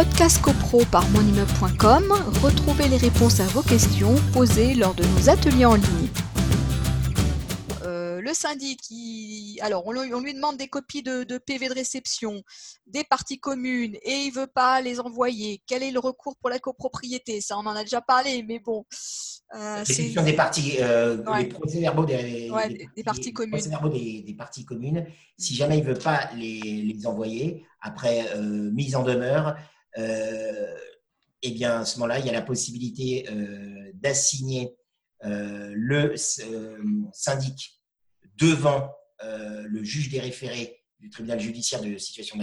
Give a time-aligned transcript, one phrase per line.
[0.00, 5.66] Podcast CoPro par monimmeuble.com, retrouvez les réponses à vos questions posées lors de nos ateliers
[5.66, 6.08] en ligne.
[7.84, 8.80] Euh, le syndic,
[9.60, 12.42] alors on lui, demande des copies de, PV de réception,
[12.86, 15.60] des parties communes, et il veut pas les envoyer.
[15.66, 17.42] Quel est le recours pour la copropriété?
[17.42, 18.86] Ça, on en a déjà parlé, mais bon.
[19.54, 22.48] Euh, c'est des parties, euh, les procès-verbaux des,
[23.04, 23.60] parties communes.
[23.60, 25.06] des, parties communes.
[25.36, 29.52] Si jamais il veut pas les, envoyer, après mise en demeure, euh,
[31.42, 34.76] eh bien, à ce moment-là, il y a la possibilité euh, d'assigner
[35.24, 36.14] euh, le
[37.12, 37.80] syndic
[38.36, 42.38] devant le juge des référés du tribunal judiciaire de situation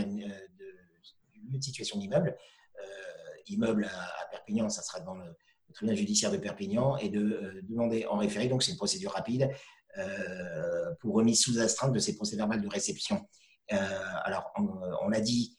[1.97, 2.37] d'immeuble.
[3.47, 5.35] immeuble à, Perpignan, ça sera devant le,
[5.73, 8.47] tribunal judiciaire de Perpignan et de demander en référé.
[8.47, 9.49] Donc, c'est une procédure rapide
[10.99, 13.27] pour remise sous astreinte de ces procès-verbales de réception.
[13.69, 14.67] alors, on,
[15.01, 15.57] on a dit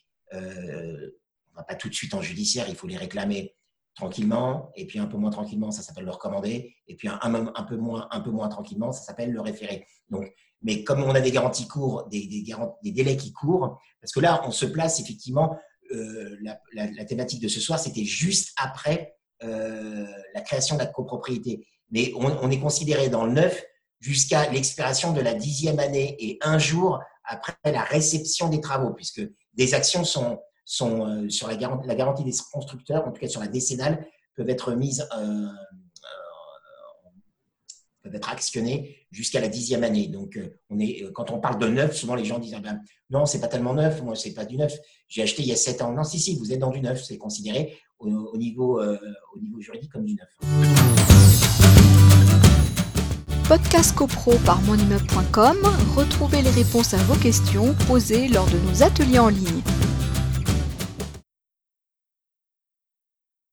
[1.69, 3.55] pas tout de suite en judiciaire, il faut les réclamer
[3.95, 7.77] tranquillement, et puis un peu moins tranquillement, ça s'appelle le recommander, et puis un, peu
[7.77, 9.87] moins, un peu moins tranquillement, ça s'appelle le référé.
[10.09, 12.45] Donc, mais comme on a des garanties courtes, des,
[12.84, 15.57] délais qui courent, parce que là, on se place effectivement,
[15.92, 16.37] euh,
[16.73, 21.67] la, thématique de ce soir, c'était juste après euh, la création de la copropriété.
[21.91, 23.64] Mais on, on est considéré dans le neuf
[24.01, 29.23] jusqu'à l'expiration de la dixième année et un jour après la réception des travaux, puisque
[29.55, 33.48] des actions sont, sont euh, sur la garantie, des constructeurs, en tout cas sur la
[33.48, 35.48] décennale, peuvent être mises, euh, euh,
[38.02, 40.08] peuvent être actionnées jusqu'à la dixième année.
[40.08, 43.24] Donc, on est, quand on parle de neuf, souvent les gens disent ah ben, non,
[43.24, 44.77] c'est pas tellement neuf, moi c'est pas du neuf.
[45.08, 45.92] J'ai acheté il y a sept ans.
[45.92, 49.91] Non, si si, vous êtes dans du neuf, c'est considéré au, niveau, au niveau juridique
[49.91, 50.28] comme du neuf.
[53.48, 55.56] Podcast CoPro par monimmeuble.com,
[55.96, 59.62] retrouvez les réponses à vos questions posées lors de nos ateliers en ligne.